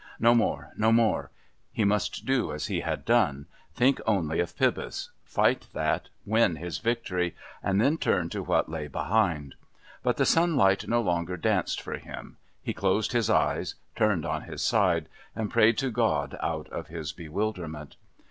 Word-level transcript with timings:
No 0.19 0.33
more. 0.33 0.71
No 0.75 0.91
more. 0.91 1.29
He 1.71 1.83
must 1.85 2.25
do 2.25 2.51
as 2.53 2.65
he 2.65 2.79
had 2.81 3.05
done. 3.05 3.45
Think 3.75 4.01
only 4.07 4.39
of 4.39 4.55
Pybus. 4.57 5.11
Fight 5.23 5.67
that, 5.73 6.09
win 6.25 6.55
his 6.55 6.79
victory, 6.79 7.35
and 7.61 7.79
then 7.79 7.97
turn 7.99 8.27
to 8.29 8.41
what 8.41 8.67
lay 8.67 8.87
behind. 8.87 9.53
But 10.01 10.17
the 10.17 10.25
sunlight 10.25 10.87
no 10.87 11.01
longer 11.01 11.37
danced 11.37 11.79
for 11.81 11.99
him, 11.99 12.37
he 12.63 12.73
closed 12.73 13.11
his 13.11 13.29
eyes, 13.29 13.75
turned 13.95 14.25
on 14.25 14.41
his 14.41 14.63
side, 14.63 15.07
and 15.35 15.51
prayed 15.51 15.77
to 15.77 15.91
God 15.91 16.35
out 16.41 16.67
of 16.69 16.87
his 16.87 17.11
bewilderment. 17.11 17.95